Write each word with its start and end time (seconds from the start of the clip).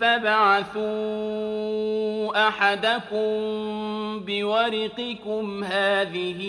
فابعثوا 0.00 0.88
أحدكم 2.48 3.28
بورقكم 4.26 5.64
هذه 5.64 6.40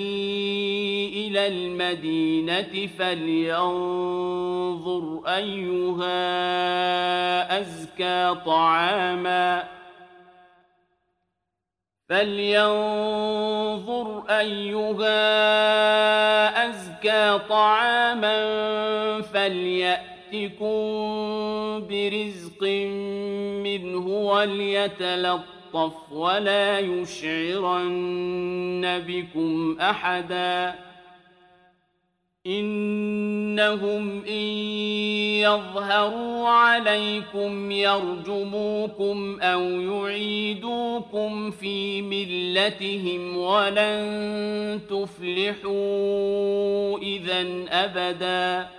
إلى 1.13 1.47
المدينة 1.47 2.88
فلينظر 3.00 4.19
أيها 5.27 6.19
أزكى 7.61 8.35
طعاماً 8.45 9.79
فلينظر 12.09 13.44
أيها 14.29 15.19
أزكى 16.69 17.39
طعاما 17.50 18.41
فليأتكم 19.21 20.69
برزق 21.89 22.49
منه 23.63 24.07
وليتلطف 24.07 26.11
ولا 26.11 26.79
يشعرن 26.79 27.83
بكم 29.07 29.77
أحداً 29.79 30.89
إنهم 32.47 34.25
إن 34.25 34.47
يظهروا 35.44 36.47
عليكم 36.47 37.71
يرجموكم 37.71 39.39
أو 39.41 39.61
يعيدوكم 39.61 41.51
في 41.51 42.01
ملتهم 42.01 43.38
ولن 43.38 44.79
تفلحوا 44.89 45.69
إذا 46.97 47.45
أبدا 47.69 48.79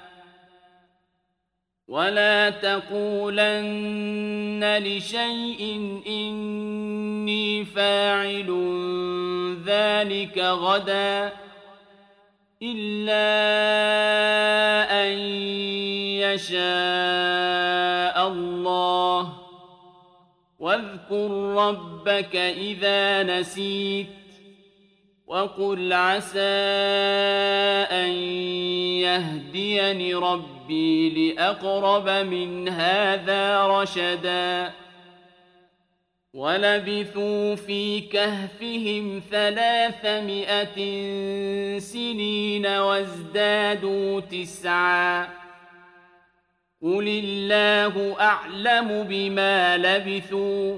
ولا 1.91 2.49
تقولن 2.49 3.83
لشيء 4.83 5.61
إني 6.07 7.65
فاعل 7.65 8.49
ذلك 9.65 10.37
غدا 10.37 11.31
إلا 12.63 13.27
أن 15.03 15.11
يشاء 16.23 16.57
الله 18.27 19.33
واذكر 20.59 21.31
ربك 21.55 22.35
إذا 22.35 23.23
نسيت 23.23 24.20
وقل 25.31 25.93
عسى 25.93 26.39
أن 27.91 28.11
يهديني 28.99 30.13
ربي 30.13 31.09
لأقرب 31.09 32.09
من 32.09 32.69
هذا 32.69 33.67
رشداً 33.67 34.71
ولبثوا 36.33 37.55
في 37.55 38.01
كهفهم 38.01 39.21
ثلاثمائة 39.31 40.77
سنين 41.79 42.65
وازدادوا 42.65 44.19
تسعا 44.19 45.23
قل 46.81 47.07
الله 47.07 48.15
أعلم 48.19 49.03
بما 49.03 49.77
لبثوا 49.77 50.77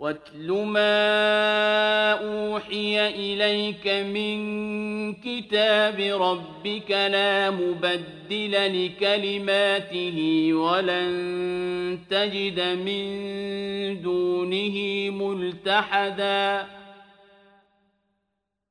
واتل 0.00 0.52
ما 0.52 2.12
أوحي 2.12 3.08
إليك 3.08 3.88
من 3.88 4.40
كتاب 5.14 6.00
ربك 6.00 6.90
لا 6.90 7.50
مبدل 7.50 8.86
لكلماته 8.86 10.48
ولن 10.52 11.98
تجد 12.10 12.60
من 12.60 13.02
دونه 14.02 14.76
ملتحدا 15.10 16.66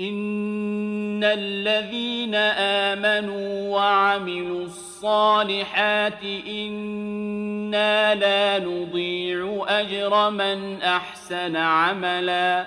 إن 0.00 1.24
الذين 1.24 2.34
آمنوا 2.94 3.76
وعملوا 3.76 4.64
الصالحات 4.64 6.22
إنا 6.48 8.14
لا 8.14 8.58
نضيع 8.58 9.64
أجر 9.68 10.30
من 10.30 10.82
أحسن 10.82 11.56
عملا 11.56 12.66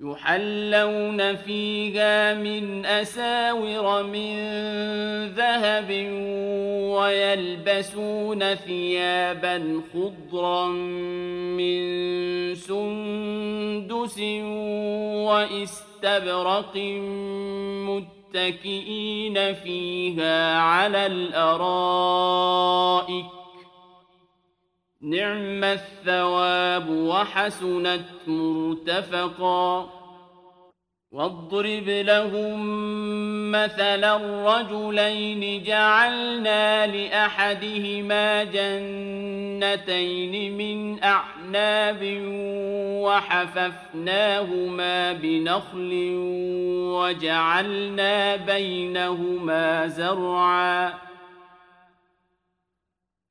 يحلون 0.00 1.36
فيها 1.36 2.34
من 2.34 2.86
أساور 2.86 4.02
من 4.02 4.36
ذهب 5.26 5.90
ويلبسون 6.94 8.54
ثيابا 8.54 9.82
خضرا 9.92 10.66
من 11.58 11.78
سندس 12.54 14.18
واستبرق 15.26 16.76
متكئين 17.88 19.54
فيها 19.54 20.58
على 20.58 21.06
الأرائك 21.06 22.58
نعم 25.02 25.64
الثواب 25.64 26.88
وحسنت 26.88 28.04
مرتفقا. 28.26 29.90
واضرب 31.12 31.88
لهم 31.88 32.60
مثلا 33.50 34.16
الرجلين 34.16 35.62
جعلنا 35.62 36.86
لأحدهما 36.86 38.44
جنتين 38.44 40.56
من 40.56 41.04
أعناب 41.04 42.20
وحففناهما 43.04 45.12
بنخل 45.12 46.14
وجعلنا 46.94 48.36
بينهما 48.36 49.86
زرعاً. 49.86 51.07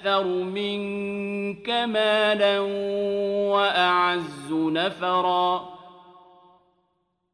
أكثر 0.00 0.24
منك 0.24 1.70
مالا 1.70 2.60
وأعز 3.50 4.52
نفرا. 4.52 5.70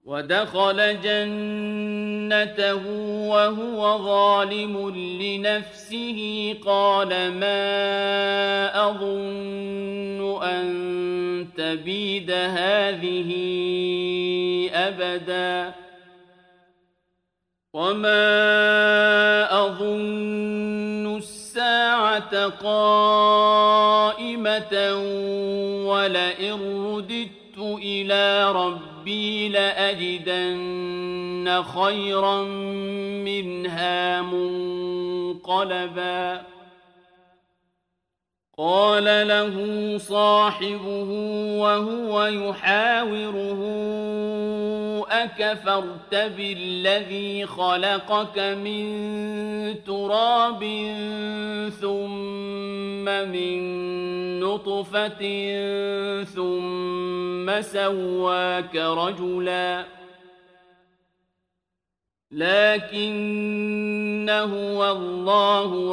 ودخل 0.04 1.00
جنته 1.00 2.86
وهو 3.28 3.98
ظالم 3.98 4.90
لنفسه. 5.20 6.54
قال 6.66 7.08
ما 7.32 8.88
أظن 8.88 10.42
أن 10.42 11.48
تبيد 11.56 12.30
هذه 12.30 13.30
أبدا. 14.74 15.72
وما 17.72 18.26
أظن 19.66 21.15
الساعة 21.56 22.48
قائمة 22.48 23.54
ولئن 25.88 26.84
رددت 26.86 27.58
إلى 27.58 28.52
ربي 28.52 29.48
لأجدن 29.48 30.96
خيرا 31.62 32.42
منها 33.24 34.22
منقلبا 34.22 35.76
قال 38.58 39.04
له 39.04 39.98
صاحبه 39.98 41.10
وهو 41.60 42.24
يحاوره 42.24 43.60
أكفرت 45.10 46.14
بالذي 46.14 47.46
خلقك 47.46 48.38
من 48.38 48.84
تراب 49.84 50.60
ثم 51.80 53.04
من 53.04 53.60
نطفة 54.40 55.22
ثم 56.24 57.60
سواك 57.60 58.76
رجلا. 58.76 59.84
لكن 62.30 64.30
هو 64.30 64.90
الله 64.90 65.92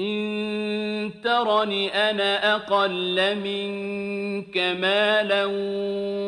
إن 0.00 1.10
ترني 1.24 2.10
أنا 2.10 2.54
أقل 2.54 3.36
منك 3.36 4.58
مالا 4.58 5.44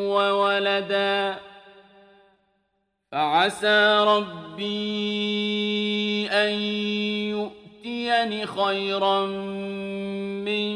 وولدا 0.07 1.35
فعسى 3.11 4.05
ربي 4.07 5.09
أن 6.31 6.53
يؤمن 7.29 7.63
يؤتين 7.83 8.45
خيرا 8.45 9.25
من 10.45 10.75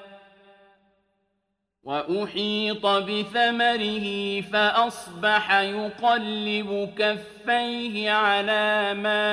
وأحيط 1.83 2.85
بثمره 2.85 4.41
فأصبح 4.41 5.51
يقلب 5.59 6.89
كفيه 6.97 8.11
على 8.11 8.93
ما 8.93 9.31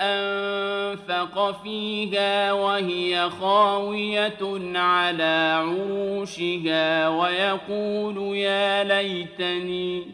أنفق 0.00 1.62
فيها 1.62 2.52
وهي 2.52 3.30
خاوية 3.30 4.78
على 4.78 5.54
عروشها 5.58 7.08
ويقول 7.08 8.36
يا 8.36 8.84
ليتني 8.84 10.06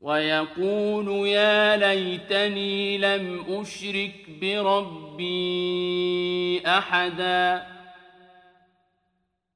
ويقول 0.00 1.26
يا 1.28 1.76
ليتني 1.76 2.98
لم 2.98 3.44
أشرك 3.48 4.26
بربي 4.40 5.36
أحداً. 6.66 7.75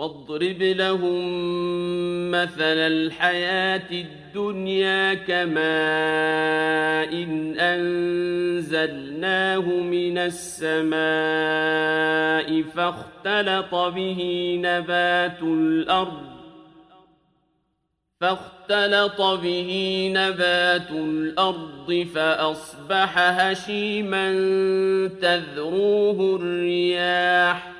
واضرب 0.00 0.62
لهم 0.62 1.20
مثل 2.30 2.76
الحياة 2.78 3.90
الدنيا 3.90 5.14
كماء 5.14 5.62
إن 7.22 7.58
أنزلناه 7.58 9.00
من 9.68 10.18
السماء 10.18 11.02
فاختلط 12.62 13.74
به 13.74 14.20
نبات 14.62 15.42
الأرض 15.42 16.30
فاختلط 18.20 19.20
به 19.20 20.10
نبات 20.14 20.90
الأرض 20.90 22.06
فأصبح 22.14 23.18
هشيما 23.18 24.32
تذروه 25.22 26.36
الرياح 26.36 27.79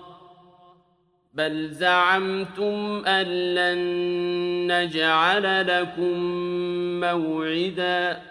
بل 1.33 1.69
زعمتم 1.71 3.03
أن 3.07 3.25
لن 3.55 3.81
نجعل 4.71 5.67
لكم 5.67 6.19
موعدا 6.99 8.30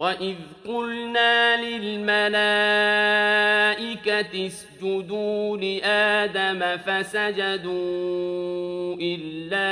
وإذ 0.00 0.36
قلنا 0.68 1.64
للملائكة 1.64 2.20
اسجدوا 4.46 5.56
لآدم 5.56 6.76
فسجدوا 6.76 7.76
إلا 9.00 9.70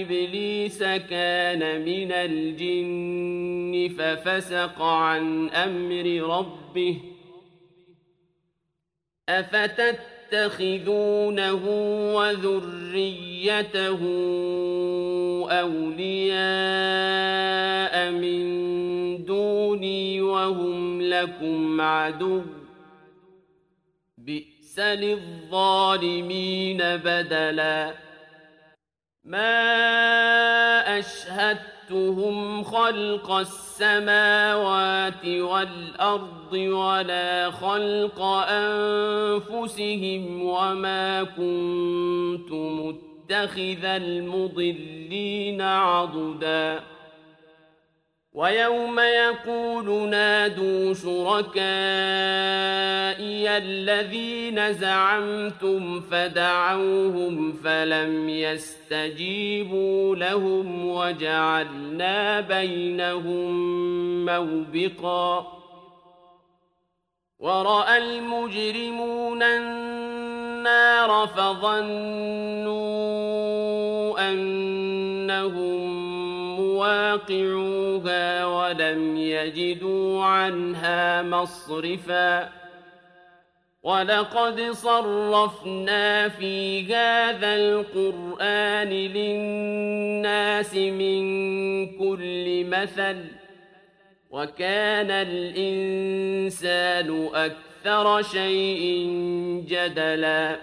إبليس 0.00 0.82
كان 0.82 1.80
من 1.84 2.12
الجن 2.12 3.94
ففسق 3.98 4.82
عن 4.82 5.48
أمر 5.48 6.36
ربه 6.38 7.00
أفتتخذونه 10.32 10.84
وذريته 12.14 14.00
أولياء 15.50 16.34
من 18.10 18.63
وهم 20.34 21.02
لكم 21.02 21.80
عدو. 21.80 22.42
بئس 24.18 24.78
للظالمين 24.78 26.78
بدلا. 26.78 27.94
ما 29.24 30.98
أشهدتهم 30.98 32.62
خلق 32.62 33.30
السماوات 33.30 35.26
والأرض 35.26 36.52
ولا 36.52 37.50
خلق 37.50 38.22
أنفسهم 38.48 40.42
وما 40.42 41.22
كنت 41.22 42.52
متخذ 42.52 43.84
المضلين 43.84 45.60
عضداً. 45.60 46.93
ويوم 48.34 48.98
يقول 48.98 50.08
نادوا 50.08 50.94
شركائي 50.94 51.54
الذين 53.56 54.72
زعمتم 54.72 56.00
فدعوهم 56.00 57.52
فلم 57.52 58.28
يستجيبوا 58.28 60.16
لهم 60.16 60.88
وجعلنا 60.88 62.40
بينهم 62.40 63.54
موبقا. 64.26 65.46
ورأى 67.38 67.98
المجرمون 67.98 69.42
النار 69.42 71.26
فظنوا 71.26 72.74
أنهم 74.30 75.94
واقعوها 76.60 77.63
ولم 78.94 79.16
يجدوا 79.16 80.24
عنها 80.24 81.22
مصرفا 81.22 82.50
ولقد 83.82 84.60
صرفنا 84.70 86.28
في 86.28 86.82
هذا 86.94 87.56
القرآن 87.56 88.88
للناس 88.88 90.74
من 90.74 91.24
كل 91.98 92.64
مثل 92.64 93.24
وكان 94.30 95.10
الإنسان 95.10 96.48
أكثر 97.34 98.22
شيء 98.22 99.10
جدلا 99.68 100.56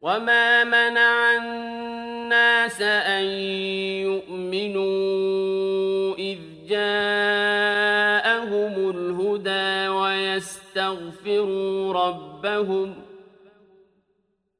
وما 0.00 0.64
منع 0.64 1.36
الناس 1.36 2.82
أن 2.82 3.24
يؤمنوا 4.04 5.37
جاءهم 6.68 8.74
الهدى 8.90 9.88
ويستغفروا 9.88 11.92
ربهم 11.92 12.94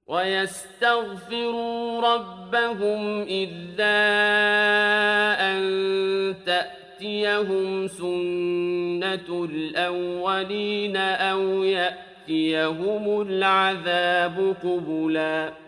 ويستغفروا 0.07 2.01
ربهم 2.01 3.27
إلا 3.31 3.99
أن 5.51 5.59
تأتيهم 6.47 7.87
سنة 7.87 9.45
الأولين 9.45 10.97
أو 10.97 11.63
يأتيهم 11.63 13.21
العذاب 13.21 14.55
قبلاً 14.63 15.68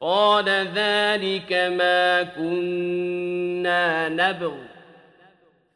قال 0.00 0.48
ذلك 0.74 1.52
ما 1.52 2.22
كنا 2.22 4.08
نبغ. 4.08 4.54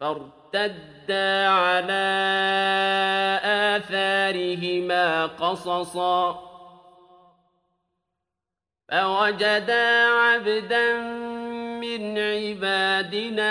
فارتدا 0.01 1.49
على 1.49 2.21
آثارهما 3.45 5.27
قصصا. 5.27 6.51
فوجدا 8.89 10.07
عبدا 10.07 11.01
من 11.81 12.19
عبادنا 12.19 13.51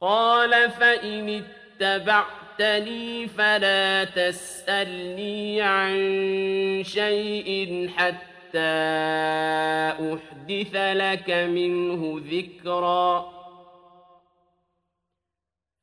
قال 0.00 0.70
فإن 0.70 1.44
اتبعتني 1.80 3.28
فلا 3.28 4.04
تسألني 4.04 5.62
عن 5.62 5.94
شيء 6.84 7.90
حتى 7.96 8.58
أحدث 9.90 10.76
لك 10.76 11.30
منه 11.30 12.20
ذكرًا. 12.30 13.40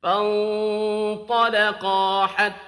فانطلقا 0.02 1.46
حتى 2.26 2.67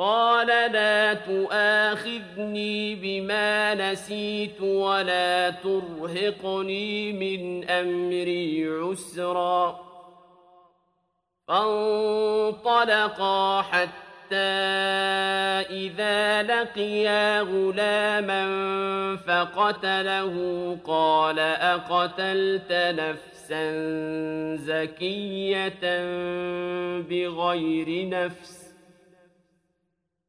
قال 0.00 0.46
لا 0.46 1.14
تؤاخذني 1.14 2.94
بما 2.94 3.74
نسيت 3.74 4.60
ولا 4.60 5.50
ترهقني 5.50 7.12
من 7.12 7.70
أمري 7.70 8.68
عسرا. 8.68 9.80
فانطلقا 11.48 12.82
حتى 13.62 14.36
إذا 15.70 16.42
لقيا 16.42 17.40
غلاما 17.40 18.46
فقتله. 19.16 20.76
قال 20.84 21.38
أقتلت 21.38 22.72
نفسا 22.72 23.72
زكية 24.56 26.02
بغير 27.00 28.08
نفس؟ 28.08 28.59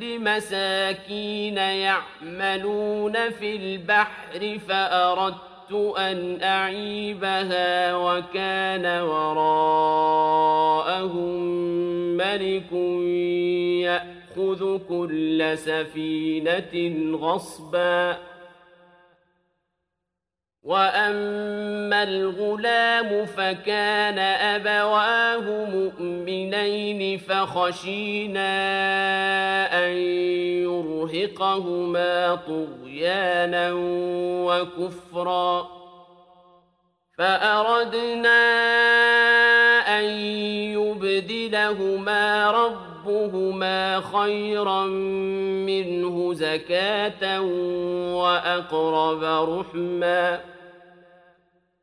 لمساكين 0.00 1.56
يعملون 1.56 3.30
في 3.30 3.56
البحر 3.56 4.58
فأردت 4.68 5.72
أن 5.98 6.42
أعيبها 6.42 7.96
وكان 7.96 9.02
وراءهم 9.02 10.32
ملك 12.16 12.72
يأخذ 13.82 14.78
كل 14.88 15.58
سفينة 15.58 16.74
غصبا 17.16 18.31
وأما 20.62 22.02
الغلام 22.02 23.26
فكان 23.26 24.18
أبواه 24.18 25.64
مؤمنين 25.64 27.18
فخشينا 27.18 28.52
أن 29.84 29.92
يرهقهما 30.62 32.34
طغيانا 32.34 33.72
وكفرا 34.46 35.68
فأردنا 37.18 38.38
أن 39.98 40.04
يبدأ 40.04 40.92
ليبدلهما 41.02 42.50
ربهما 42.50 44.00
خيرا 44.00 44.86
منه 45.66 46.34
زكاة 46.34 47.40
وأقرب 48.14 49.22
رحما 49.24 50.40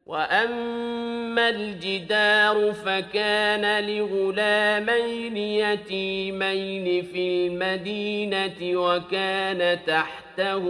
وأما 0.09 1.49
الجدار 1.49 2.73
فكان 2.73 3.83
لغلامين 3.83 5.37
يتيمين 5.37 7.03
في 7.03 7.47
المدينة 7.47 8.79
وكان 8.79 9.79
تحته 9.87 10.63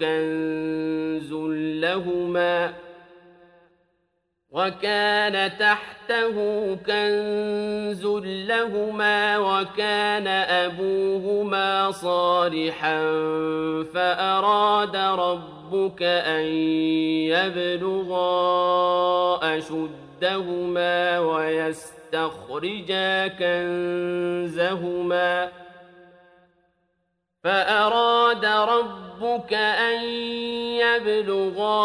كنز 0.00 1.32
لهما 1.82 2.72
وكان 4.50 5.58
تحته 5.58 6.34
كنز 6.86 8.06
لهما 8.46 9.38
وكان 9.38 10.26
أبوهما 10.26 11.90
صالحا 11.90 13.00
فأراد 13.94 14.96
ربك 15.72 16.02
أن 16.02 16.44
يبلغا 17.32 18.28
أشدهما 19.58 21.18
ويستخرجا 21.18 23.28
كنزهما 23.28 25.48
فأراد 27.44 28.44
ربك 28.44 29.52
أن 29.52 30.04
يبلغا 30.84 31.78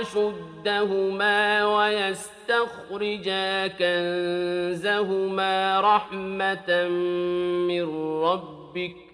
أشدهما 0.00 1.66
ويستخرجا 1.76 3.66
كنزهما 3.66 5.80
رحمة 5.80 6.88
من 7.68 7.84
ربك 8.22 9.13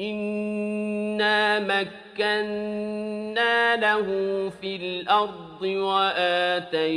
إنا 0.00 1.58
مكنا 1.60 2.96
له 3.76 4.06
في 4.60 4.76
الأرض 4.76 5.62
وآتيناه 5.62 6.90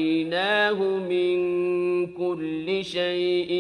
من 0.84 1.38
كل 2.14 2.86
شيء 2.86 3.52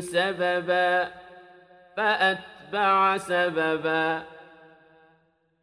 سببا 0.00 1.08
فأتبع 1.96 3.16
سببا. 3.16 4.22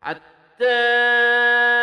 حتى 0.02 1.83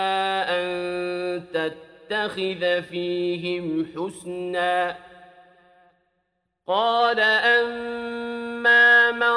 تتخذ 2.11 2.81
فيهم 2.81 3.85
حسنا. 3.95 4.97
قال 6.67 7.19
أما 7.19 9.11
من 9.11 9.35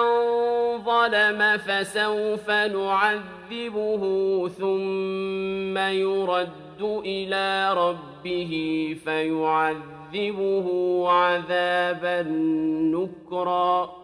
ظلم 0.84 1.58
فسوف 1.58 2.50
نعذبه 2.50 4.02
ثم 4.48 5.78
يرد 5.78 6.82
إلى 6.82 7.74
ربه 7.74 8.52
فيعذبه 9.04 10.68
عذابا 11.08 12.22
نكرا. 12.92 14.03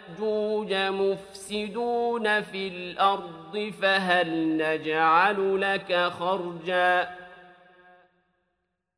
مفسدون 0.91 2.41
في 2.41 2.67
الأرض 2.67 3.73
فهل 3.81 4.57
نجعل 4.57 5.61
لك 5.61 5.95
خرجا؟ 5.95 7.09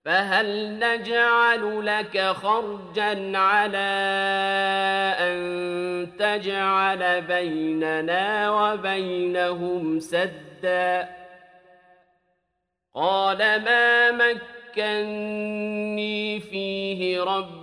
فهل 0.05 0.79
نجعل 0.79 1.85
لك 1.85 2.21
خرجا 2.21 3.37
على 3.37 3.93
أن 5.19 5.37
تجعل 6.19 7.21
بيننا 7.21 8.51
وبينهم 8.51 9.99
سدا؟ 9.99 11.09
قال 12.95 13.37
ما 13.37 14.11
مكني 14.11 16.39
فيه 16.39 17.23
ربي 17.23 17.62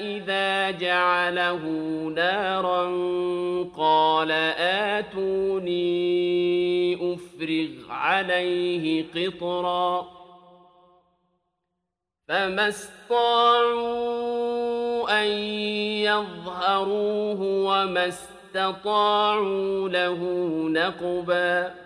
إذا 0.00 0.70
جعله 0.70 1.62
نارا 2.16 2.82
قال 3.76 4.30
آتوني 5.00 5.74
أفرغ 7.14 7.90
عليه 7.90 9.04
قطرا 9.14 10.08
فما 12.28 12.68
استطاعوا 12.68 14.06
أن 15.22 15.26
يظهروه 16.02 17.40
وما 17.42 18.08
استطاعوا 18.08 19.88
له 19.88 20.18
نقبا 20.68 21.85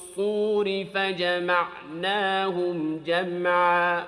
فجمعناهم 0.93 3.03
جمعا. 3.05 4.07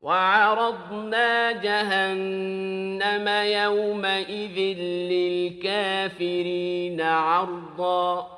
وعرضنا 0.00 1.52
جهنم 1.52 3.28
يومئذ 3.28 4.78
للكافرين 5.12 7.00
عرضا. 7.00 8.36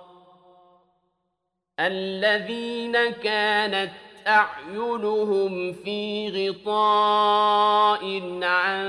الذين 1.81 3.11
كانت 3.11 3.91
أعينهم 4.27 5.73
في 5.73 6.29
غطاء 6.51 8.23
عن 8.43 8.87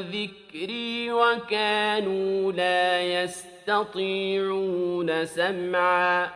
ذكري 0.00 1.12
وكانوا 1.12 2.52
لا 2.52 3.02
يستطيعون 3.02 3.49
سمعا. 5.24 6.30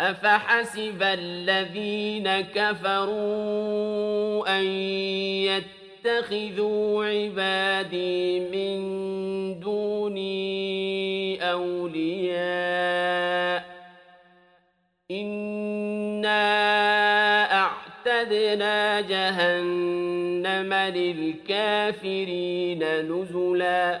أفحسب 0.00 1.02
الذين 1.02 2.40
كفروا 2.40 3.78
أن 4.58 4.64
يتخذوا 6.04 7.04
عبادي 7.04 8.40
من 8.40 8.80
دوني 9.60 11.52
أولياء. 11.52 12.98
أعتدنا 17.52 19.00
جهنم 19.00 20.74
للكافرين 20.74 22.22
نزلا. 22.82 24.00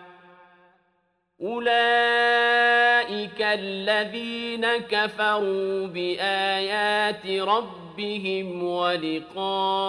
أولئك 1.43 3.41
الذين 3.41 4.67
كفروا 4.67 5.87
بآيات 5.87 7.27
ربهم 7.27 8.63
ولقائه 8.63 9.83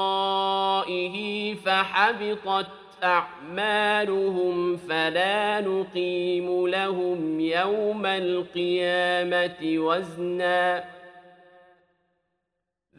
فحبطت 1.55 2.67
أعمالهم 3.05 4.77
فلا 4.77 5.61
نقيم 5.61 6.67
لهم 6.69 7.41
يوم 7.41 8.07
القيامة 8.07 9.59
وزناً 9.63 10.85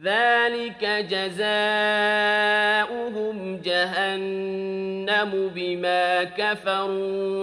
ذلك 0.02 0.84
جزاؤهم 1.10 1.46
جهنم 3.64 5.50
بما 5.54 6.24
كفروا 6.24 7.42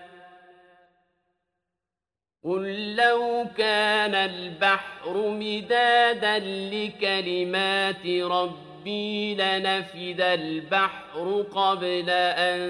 قل 2.43 2.95
لو 2.95 3.45
كان 3.57 4.15
البحر 4.15 5.29
مدادا 5.29 6.39
لكلمات 6.73 8.05
ربي 8.05 9.35
لنفد 9.35 10.21
البحر 10.21 11.45
قبل 11.55 12.05
أن 12.09 12.61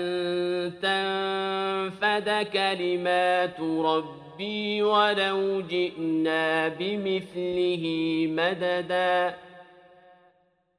تنفد 0.82 2.48
كلمات 2.54 3.60
ربي 3.60 4.84
ولو 4.84 5.62
جئنا 5.62 6.68
بمثله 6.68 7.86
مددا 8.30 9.36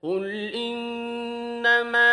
قل 0.02 0.52
إنما 0.54 2.12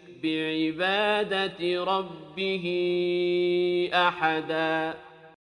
بعبادة 0.23 1.83
ربه 1.83 2.65
أحداً. 3.93 5.10